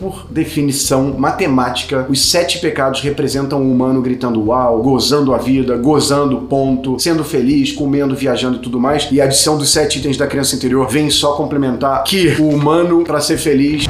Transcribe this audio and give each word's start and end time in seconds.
Por 0.00 0.24
definição 0.30 1.12
matemática, 1.18 2.06
os 2.08 2.30
sete 2.30 2.58
pecados 2.58 3.02
representam 3.02 3.60
o 3.60 3.70
humano 3.70 4.00
gritando 4.00 4.42
uau, 4.46 4.80
gozando 4.80 5.34
a 5.34 5.36
vida, 5.36 5.76
gozando 5.76 6.38
ponto, 6.48 6.98
sendo 6.98 7.22
feliz, 7.22 7.72
comendo, 7.72 8.16
viajando 8.16 8.56
e 8.56 8.60
tudo 8.60 8.80
mais. 8.80 9.06
E 9.12 9.20
a 9.20 9.24
adição 9.24 9.58
dos 9.58 9.70
sete 9.70 9.98
itens 9.98 10.16
da 10.16 10.26
criança 10.26 10.56
interior 10.56 10.88
vem 10.88 11.10
só 11.10 11.32
complementar 11.32 12.02
que 12.04 12.28
o 12.40 12.48
humano, 12.48 13.04
para 13.04 13.20
ser 13.20 13.36
feliz. 13.36 13.84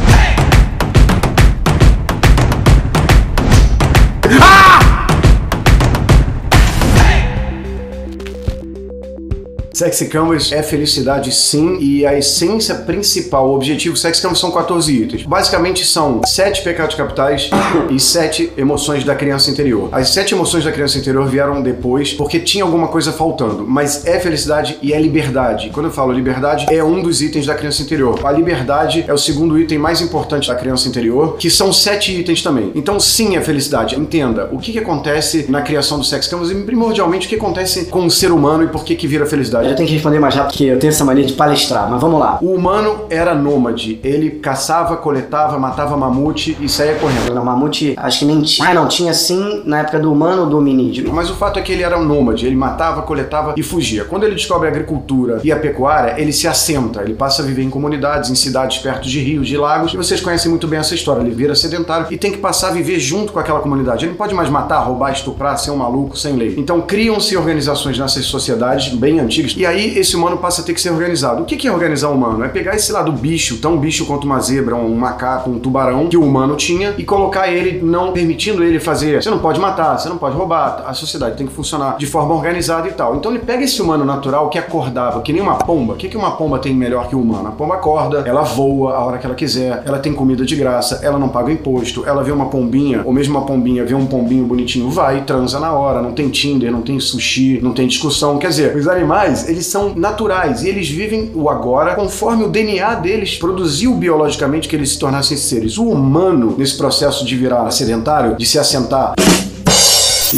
Sexy 9.80 10.08
Canvas 10.08 10.52
é 10.52 10.62
felicidade 10.62 11.32
sim, 11.32 11.78
e 11.80 12.04
a 12.04 12.14
essência 12.14 12.74
principal, 12.74 13.48
o 13.48 13.54
objetivo 13.54 13.96
Sexy 13.96 14.20
Canvas 14.20 14.38
são 14.38 14.50
14 14.50 14.94
itens. 14.94 15.22
Basicamente 15.22 15.86
são 15.86 16.20
sete 16.26 16.62
pecados 16.62 16.94
capitais 16.94 17.48
e 17.90 17.98
sete 17.98 18.52
emoções 18.58 19.04
da 19.04 19.14
criança 19.14 19.50
interior. 19.50 19.88
As 19.90 20.10
sete 20.10 20.34
emoções 20.34 20.64
da 20.64 20.70
criança 20.70 20.98
interior 20.98 21.26
vieram 21.26 21.62
depois 21.62 22.12
porque 22.12 22.38
tinha 22.38 22.62
alguma 22.62 22.88
coisa 22.88 23.10
faltando, 23.10 23.64
mas 23.66 24.04
é 24.04 24.20
felicidade 24.20 24.76
e 24.82 24.92
é 24.92 25.00
liberdade. 25.00 25.70
Quando 25.72 25.86
eu 25.86 25.92
falo 25.92 26.12
liberdade, 26.12 26.66
é 26.68 26.84
um 26.84 27.00
dos 27.00 27.22
itens 27.22 27.46
da 27.46 27.54
criança 27.54 27.80
interior. 27.80 28.20
A 28.22 28.30
liberdade 28.30 29.06
é 29.08 29.14
o 29.14 29.18
segundo 29.18 29.58
item 29.58 29.78
mais 29.78 30.02
importante 30.02 30.48
da 30.48 30.56
criança 30.56 30.88
interior, 30.88 31.38
que 31.38 31.48
são 31.48 31.72
sete 31.72 32.12
itens 32.12 32.42
também. 32.42 32.70
Então 32.74 33.00
sim 33.00 33.34
é 33.34 33.40
felicidade. 33.40 33.98
Entenda, 33.98 34.46
o 34.52 34.58
que, 34.58 34.72
que 34.72 34.78
acontece 34.78 35.46
na 35.48 35.62
criação 35.62 35.98
do 35.98 36.04
Sex 36.04 36.26
Canvas 36.26 36.50
e 36.50 36.54
primordialmente 36.54 37.26
o 37.26 37.30
que 37.30 37.36
acontece 37.36 37.86
com 37.86 38.04
o 38.04 38.10
ser 38.10 38.30
humano 38.30 38.64
e 38.64 38.68
por 38.68 38.84
que 38.84 38.94
que 38.94 39.06
vira 39.06 39.24
felicidade. 39.24 39.69
Eu 39.70 39.76
tenho 39.76 39.88
que 39.88 39.94
responder 39.94 40.18
mais 40.18 40.34
rápido 40.34 40.50
porque 40.50 40.64
eu 40.64 40.78
tenho 40.80 40.90
essa 40.90 41.04
mania 41.04 41.24
de 41.24 41.32
palestrar, 41.32 41.88
mas 41.88 42.00
vamos 42.00 42.18
lá. 42.18 42.38
O 42.42 42.54
humano 42.54 43.02
era 43.08 43.34
nômade. 43.36 44.00
Ele 44.02 44.30
caçava, 44.30 44.96
coletava, 44.96 45.58
matava 45.60 45.96
mamute 45.96 46.56
e 46.60 46.68
saía 46.68 46.96
correndo. 46.96 47.32
No 47.32 47.44
mamute, 47.44 47.94
acho 47.96 48.18
que 48.20 48.24
nem 48.24 48.42
tinha. 48.42 48.68
Ah, 48.68 48.74
não, 48.74 48.88
tinha 48.88 49.14
sim 49.14 49.62
na 49.64 49.78
época 49.78 50.00
do 50.00 50.12
humano 50.12 50.46
do 50.46 50.58
hominídeo. 50.58 51.12
Mas 51.12 51.30
o 51.30 51.34
fato 51.34 51.60
é 51.60 51.62
que 51.62 51.70
ele 51.70 51.84
era 51.84 51.96
um 51.96 52.04
nômade. 52.04 52.46
Ele 52.46 52.56
matava, 52.56 53.02
coletava 53.02 53.54
e 53.56 53.62
fugia. 53.62 54.04
Quando 54.04 54.24
ele 54.24 54.34
descobre 54.34 54.66
a 54.66 54.70
agricultura 54.70 55.40
e 55.44 55.52
a 55.52 55.56
pecuária, 55.56 56.20
ele 56.20 56.32
se 56.32 56.48
assenta. 56.48 57.02
Ele 57.02 57.14
passa 57.14 57.42
a 57.42 57.44
viver 57.46 57.62
em 57.62 57.70
comunidades, 57.70 58.28
em 58.28 58.34
cidades 58.34 58.78
perto 58.78 59.08
de 59.08 59.20
rios, 59.20 59.46
de 59.46 59.56
lagos. 59.56 59.94
E 59.94 59.96
vocês 59.96 60.20
conhecem 60.20 60.50
muito 60.50 60.66
bem 60.66 60.80
essa 60.80 60.96
história. 60.96 61.20
Ele 61.20 61.30
vira 61.30 61.54
sedentário 61.54 62.08
e 62.10 62.18
tem 62.18 62.32
que 62.32 62.38
passar 62.38 62.68
a 62.68 62.72
viver 62.72 62.98
junto 62.98 63.32
com 63.32 63.38
aquela 63.38 63.60
comunidade. 63.60 64.04
Ele 64.04 64.10
não 64.10 64.18
pode 64.18 64.34
mais 64.34 64.50
matar, 64.50 64.80
roubar, 64.80 65.12
estuprar, 65.12 65.56
ser 65.58 65.70
um 65.70 65.76
maluco 65.76 66.16
sem 66.16 66.34
lei. 66.34 66.56
Então 66.58 66.80
criam-se 66.80 67.36
organizações 67.36 67.96
nessas 67.96 68.24
sociedades 68.24 68.92
bem 68.94 69.20
antigas. 69.20 69.54
E 69.60 69.66
aí 69.66 69.98
esse 69.98 70.16
humano 70.16 70.38
passa 70.38 70.62
a 70.62 70.64
ter 70.64 70.72
que 70.72 70.80
ser 70.80 70.88
organizado. 70.88 71.42
O 71.42 71.44
que 71.44 71.68
é 71.68 71.70
organizar 71.70 72.08
o 72.08 72.14
humano? 72.14 72.42
É 72.42 72.48
pegar 72.48 72.74
esse 72.74 72.90
lado 72.90 73.12
bicho, 73.12 73.58
tão 73.58 73.76
bicho 73.76 74.06
quanto 74.06 74.24
uma 74.24 74.40
zebra, 74.40 74.74
um 74.74 74.94
macaco, 74.94 75.50
um 75.50 75.58
tubarão, 75.58 76.08
que 76.08 76.16
o 76.16 76.24
humano 76.24 76.56
tinha, 76.56 76.94
e 76.96 77.04
colocar 77.04 77.46
ele, 77.46 77.78
não 77.82 78.10
permitindo 78.10 78.64
ele 78.64 78.80
fazer. 78.80 79.22
Você 79.22 79.28
não 79.28 79.38
pode 79.38 79.60
matar, 79.60 79.98
você 79.98 80.08
não 80.08 80.16
pode 80.16 80.34
roubar, 80.34 80.84
a 80.86 80.94
sociedade 80.94 81.36
tem 81.36 81.46
que 81.46 81.52
funcionar 81.52 81.98
de 81.98 82.06
forma 82.06 82.34
organizada 82.34 82.88
e 82.88 82.92
tal. 82.92 83.16
Então 83.16 83.30
ele 83.30 83.40
pega 83.40 83.62
esse 83.62 83.82
humano 83.82 84.02
natural 84.02 84.48
que 84.48 84.58
acordava, 84.58 85.20
que 85.20 85.30
nem 85.30 85.42
uma 85.42 85.56
pomba. 85.56 85.92
O 85.92 85.96
que, 85.98 86.16
uma 86.16 86.30
pomba 86.30 86.58
tem 86.58 86.74
melhor 86.74 87.06
que 87.06 87.14
o 87.14 87.20
humano? 87.20 87.48
A 87.48 87.52
pomba 87.52 87.74
acorda, 87.74 88.24
ela 88.26 88.40
voa 88.40 88.94
a 88.94 89.04
hora 89.04 89.18
que 89.18 89.26
ela 89.26 89.34
quiser, 89.34 89.82
ela 89.84 89.98
tem 89.98 90.14
comida 90.14 90.42
de 90.42 90.56
graça, 90.56 91.00
ela 91.02 91.18
não 91.18 91.28
paga 91.28 91.52
imposto, 91.52 92.02
ela 92.06 92.22
vê 92.22 92.32
uma 92.32 92.46
pombinha, 92.46 93.02
ou 93.04 93.12
mesmo 93.12 93.36
uma 93.36 93.44
pombinha 93.44 93.84
vê 93.84 93.94
um 93.94 94.06
pombinho 94.06 94.46
bonitinho, 94.46 94.88
vai, 94.88 95.20
transa 95.20 95.60
na 95.60 95.74
hora, 95.74 96.00
não 96.00 96.12
tem 96.12 96.30
Tinder, 96.30 96.72
não 96.72 96.80
tem 96.80 96.98
sushi, 96.98 97.60
não 97.62 97.74
tem 97.74 97.86
discussão. 97.86 98.38
Quer 98.38 98.48
dizer, 98.48 98.74
os 98.74 98.88
animais, 98.88 99.49
eles 99.50 99.66
são 99.66 99.94
naturais 99.94 100.62
e 100.62 100.68
eles 100.68 100.88
vivem 100.88 101.30
o 101.34 101.48
agora 101.48 101.94
conforme 101.94 102.44
o 102.44 102.48
DNA 102.48 102.94
deles 102.96 103.36
produziu 103.36 103.94
biologicamente 103.94 104.68
que 104.68 104.76
eles 104.76 104.90
se 104.90 104.98
tornassem 104.98 105.36
seres. 105.36 105.76
O 105.76 105.88
humano, 105.88 106.54
nesse 106.56 106.76
processo 106.76 107.24
de 107.24 107.36
virar 107.36 107.70
sedentário, 107.70 108.36
de 108.36 108.46
se 108.46 108.58
assentar 108.58 109.14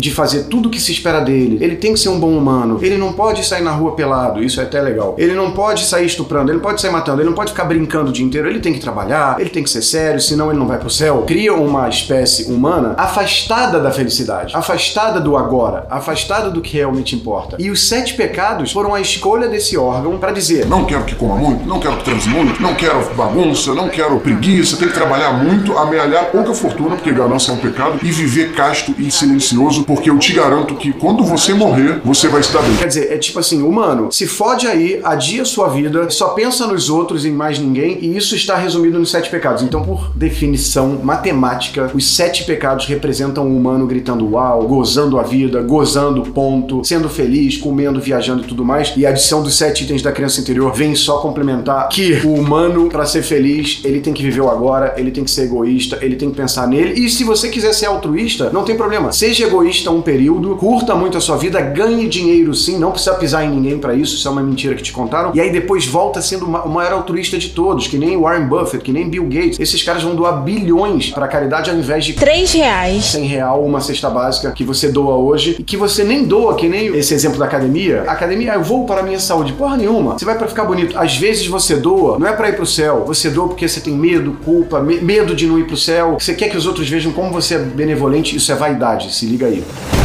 de 0.00 0.10
fazer 0.10 0.44
tudo 0.44 0.68
o 0.68 0.70
que 0.70 0.80
se 0.80 0.92
espera 0.92 1.20
dele. 1.20 1.58
Ele 1.60 1.76
tem 1.76 1.92
que 1.92 2.00
ser 2.00 2.08
um 2.08 2.18
bom 2.18 2.36
humano. 2.36 2.78
Ele 2.82 2.96
não 2.96 3.12
pode 3.12 3.44
sair 3.44 3.62
na 3.62 3.72
rua 3.72 3.92
pelado, 3.94 4.42
isso 4.42 4.60
é 4.60 4.64
até 4.64 4.80
legal. 4.80 5.14
Ele 5.18 5.34
não 5.34 5.52
pode 5.52 5.84
sair 5.84 6.06
estuprando, 6.06 6.50
ele 6.50 6.58
não 6.58 6.62
pode 6.62 6.80
sair 6.80 6.90
matando, 6.90 7.20
ele 7.20 7.28
não 7.28 7.34
pode 7.34 7.52
ficar 7.52 7.64
brincando 7.64 8.10
o 8.10 8.12
dia 8.12 8.24
inteiro. 8.24 8.48
Ele 8.48 8.60
tem 8.60 8.72
que 8.72 8.80
trabalhar, 8.80 9.40
ele 9.40 9.50
tem 9.50 9.62
que 9.62 9.70
ser 9.70 9.82
sério, 9.82 10.20
senão 10.20 10.50
ele 10.50 10.58
não 10.58 10.66
vai 10.66 10.78
pro 10.78 10.90
céu. 10.90 11.24
Cria 11.26 11.54
uma 11.54 11.88
espécie 11.88 12.50
humana 12.52 12.94
afastada 12.96 13.80
da 13.80 13.90
felicidade, 13.90 14.54
afastada 14.56 15.20
do 15.20 15.36
agora, 15.36 15.86
afastada 15.90 16.50
do 16.50 16.60
que 16.60 16.76
realmente 16.76 17.14
importa. 17.14 17.56
E 17.58 17.70
os 17.70 17.88
sete 17.88 18.14
pecados 18.14 18.72
foram 18.72 18.94
a 18.94 19.00
escolha 19.00 19.48
desse 19.48 19.76
órgão 19.76 20.18
para 20.18 20.32
dizer: 20.32 20.66
não 20.66 20.84
quero 20.84 21.04
que 21.04 21.14
coma 21.14 21.36
muito, 21.36 21.66
não 21.66 21.80
quero 21.80 21.96
que 21.96 22.04
transe 22.04 22.28
muito, 22.28 22.62
não 22.62 22.74
quero 22.74 23.14
bagunça, 23.14 23.74
não 23.74 23.88
quero 23.88 24.18
preguiça, 24.20 24.76
tem 24.76 24.88
que 24.88 24.94
trabalhar 24.94 25.32
muito, 25.32 25.76
amealhar 25.76 26.26
pouca 26.26 26.54
fortuna, 26.54 26.96
porque 26.96 27.12
ganância 27.12 27.50
é 27.50 27.54
um 27.54 27.58
pecado, 27.58 27.98
e 28.02 28.10
viver 28.10 28.52
casto 28.52 28.94
e 28.98 29.10
silencioso 29.10 29.81
porque 29.84 30.10
eu 30.10 30.18
te 30.18 30.32
garanto 30.32 30.74
que 30.74 30.92
quando 30.92 31.24
você 31.24 31.54
morrer, 31.54 32.00
você 32.04 32.28
vai 32.28 32.40
estar 32.40 32.62
bem. 32.62 32.76
Quer 32.76 32.88
dizer, 32.88 33.12
é 33.12 33.18
tipo 33.18 33.38
assim, 33.38 33.62
humano, 33.62 34.10
se 34.10 34.26
fode 34.26 34.66
aí, 34.66 35.00
adia 35.02 35.44
sua 35.44 35.68
vida, 35.68 36.08
só 36.10 36.28
pensa 36.28 36.66
nos 36.66 36.88
outros 36.90 37.24
e 37.24 37.28
em 37.28 37.32
mais 37.32 37.58
ninguém, 37.58 37.98
e 38.00 38.16
isso 38.16 38.34
está 38.34 38.56
resumido 38.56 38.98
nos 38.98 39.10
sete 39.10 39.30
pecados. 39.30 39.62
Então, 39.62 39.82
por 39.82 40.12
definição 40.14 41.00
matemática, 41.02 41.90
os 41.94 42.14
sete 42.14 42.44
pecados 42.44 42.86
representam 42.86 43.46
o 43.46 43.56
humano 43.56 43.86
gritando 43.86 44.28
uau, 44.30 44.66
gozando 44.66 45.18
a 45.18 45.22
vida, 45.22 45.60
gozando 45.62 46.22
ponto, 46.22 46.84
sendo 46.84 47.08
feliz, 47.08 47.56
comendo, 47.56 48.00
viajando 48.00 48.42
e 48.42 48.46
tudo 48.46 48.64
mais. 48.64 48.92
E 48.96 49.06
a 49.06 49.10
adição 49.10 49.42
dos 49.42 49.56
sete 49.56 49.84
itens 49.84 50.02
da 50.02 50.12
criança 50.12 50.40
interior 50.40 50.72
vem 50.72 50.94
só 50.94 51.18
complementar 51.18 51.88
que 51.88 52.20
o 52.24 52.34
humano, 52.34 52.88
para 52.88 53.04
ser 53.04 53.22
feliz, 53.22 53.80
ele 53.84 54.00
tem 54.00 54.12
que 54.12 54.22
viver 54.22 54.40
o 54.40 54.48
agora, 54.48 54.94
ele 54.96 55.10
tem 55.10 55.24
que 55.24 55.30
ser 55.30 55.42
egoísta, 55.42 55.98
ele 56.00 56.16
tem 56.16 56.30
que 56.30 56.36
pensar 56.36 56.66
nele. 56.66 57.00
E 57.00 57.08
se 57.08 57.24
você 57.24 57.48
quiser 57.48 57.72
ser 57.72 57.86
altruísta, 57.86 58.50
não 58.50 58.64
tem 58.64 58.76
problema. 58.76 59.12
Seja 59.12 59.46
egoísta 59.46 59.71
invista 59.72 59.90
um 59.90 60.02
período, 60.02 60.54
curta 60.56 60.94
muito 60.94 61.16
a 61.16 61.20
sua 61.20 61.38
vida, 61.38 61.58
ganhe 61.58 62.06
dinheiro 62.06 62.54
sim, 62.54 62.78
não 62.78 62.90
precisa 62.90 63.14
pisar 63.14 63.42
em 63.42 63.48
ninguém 63.48 63.78
para 63.78 63.94
isso, 63.94 64.14
isso 64.16 64.28
é 64.28 64.30
uma 64.30 64.42
mentira 64.42 64.74
que 64.74 64.82
te 64.82 64.92
contaram. 64.92 65.32
E 65.34 65.40
aí 65.40 65.50
depois 65.50 65.86
volta 65.86 66.20
sendo 66.20 66.44
o 66.44 66.68
maior 66.68 66.92
altruísta 66.92 67.38
de 67.38 67.48
todos, 67.48 67.86
que 67.86 67.96
nem 67.96 68.20
Warren 68.20 68.46
Buffett, 68.46 68.84
que 68.84 68.92
nem 68.92 69.08
Bill 69.08 69.24
Gates. 69.24 69.58
Esses 69.58 69.82
caras 69.82 70.02
vão 70.02 70.14
doar 70.14 70.42
bilhões 70.42 71.08
para 71.08 71.26
caridade 71.26 71.70
ao 71.70 71.76
invés 71.76 72.04
de 72.04 72.12
3 72.12 72.52
reais, 72.52 73.04
100 73.06 73.24
real, 73.24 73.64
uma 73.64 73.80
cesta 73.80 74.10
básica 74.10 74.52
que 74.52 74.62
você 74.62 74.88
doa 74.90 75.16
hoje 75.16 75.56
e 75.58 75.62
que 75.62 75.76
você 75.76 76.04
nem 76.04 76.24
doa, 76.24 76.54
que 76.54 76.68
nem 76.68 76.94
esse 76.94 77.14
exemplo 77.14 77.38
da 77.38 77.46
academia. 77.46 78.02
academia, 78.02 78.52
eu 78.52 78.62
vou 78.62 78.84
para 78.84 79.00
a 79.00 79.02
minha 79.02 79.18
saúde. 79.18 79.54
Porra 79.54 79.78
nenhuma. 79.78 80.18
Você 80.18 80.26
vai 80.26 80.36
para 80.36 80.48
ficar 80.48 80.64
bonito. 80.64 80.98
Às 80.98 81.16
vezes 81.16 81.46
você 81.46 81.76
doa, 81.76 82.18
não 82.18 82.26
é 82.26 82.32
para 82.32 82.50
ir 82.50 82.56
pro 82.56 82.66
céu. 82.66 83.04
Você 83.06 83.30
doa 83.30 83.48
porque 83.48 83.66
você 83.66 83.80
tem 83.80 83.94
medo, 83.94 84.36
culpa, 84.44 84.80
me 84.80 85.00
medo 85.00 85.34
de 85.34 85.46
não 85.46 85.58
ir 85.58 85.66
pro 85.66 85.76
céu. 85.76 86.18
Você 86.18 86.34
quer 86.34 86.50
que 86.50 86.56
os 86.56 86.66
outros 86.66 86.88
vejam 86.88 87.10
como 87.12 87.30
você 87.30 87.54
é 87.54 87.58
benevolente. 87.58 88.36
Isso 88.36 88.52
é 88.52 88.54
vaidade. 88.54 89.14
Se 89.14 89.24
liga 89.24 89.46
aí. 89.46 89.61
Thank 89.64 89.96
you. 89.96 90.01